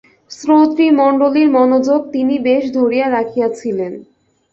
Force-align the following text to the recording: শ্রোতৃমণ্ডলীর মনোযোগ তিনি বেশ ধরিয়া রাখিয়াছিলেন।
শ্রোতৃমণ্ডলীর 0.31 1.49
মনোযোগ 1.49 1.99
তিনি 2.11 2.35
বেশ 2.39 2.63
ধরিয়া 2.73 3.07
রাখিয়াছিলেন। 3.09 3.93